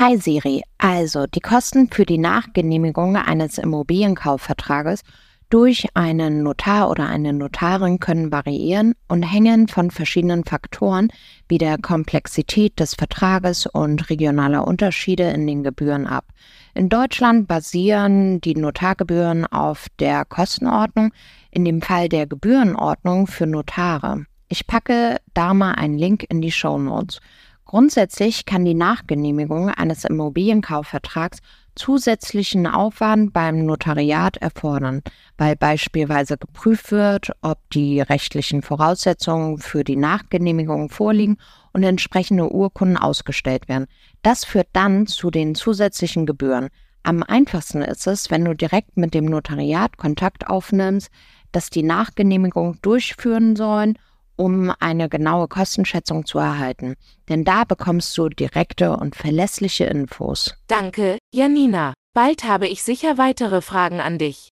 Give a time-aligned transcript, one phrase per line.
[0.00, 5.02] Hi Siri, also die Kosten für die Nachgenehmigung eines Immobilienkaufvertrages
[5.50, 11.08] durch einen Notar oder eine Notarin können variieren und hängen von verschiedenen Faktoren
[11.48, 16.26] wie der Komplexität des Vertrages und regionaler Unterschiede in den Gebühren ab.
[16.74, 21.10] In Deutschland basieren die Notargebühren auf der Kostenordnung,
[21.50, 24.26] in dem Fall der Gebührenordnung für Notare.
[24.48, 27.20] Ich packe da mal einen Link in die Show Notes.
[27.68, 31.40] Grundsätzlich kann die Nachgenehmigung eines Immobilienkaufvertrags
[31.74, 35.02] zusätzlichen Aufwand beim Notariat erfordern,
[35.36, 41.36] weil beispielsweise geprüft wird, ob die rechtlichen Voraussetzungen für die Nachgenehmigung vorliegen
[41.74, 43.86] und entsprechende Urkunden ausgestellt werden.
[44.22, 46.70] Das führt dann zu den zusätzlichen Gebühren.
[47.02, 51.10] Am einfachsten ist es, wenn du direkt mit dem Notariat Kontakt aufnimmst,
[51.52, 53.98] dass die Nachgenehmigung durchführen sollen
[54.38, 56.94] um eine genaue Kostenschätzung zu erhalten.
[57.28, 60.54] Denn da bekommst du direkte und verlässliche Infos.
[60.68, 61.92] Danke, Janina.
[62.14, 64.48] Bald habe ich sicher weitere Fragen an dich.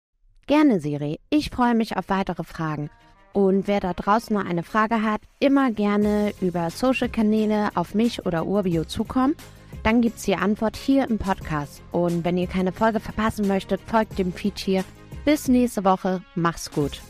[0.47, 1.21] Gerne, Siri.
[1.31, 2.91] Ich freue mich auf weitere Fragen.
[3.33, 8.47] Und wer da draußen noch eine Frage hat, immer gerne über Social-Kanäle auf mich oder
[8.47, 9.35] Urbio zukommen.
[9.83, 11.83] Dann gibt es die Antwort hier im Podcast.
[11.93, 14.85] Und wenn ihr keine Folge verpassen möchtet, folgt dem Feed hier.
[15.25, 16.23] Bis nächste Woche.
[16.35, 17.01] Mach's gut.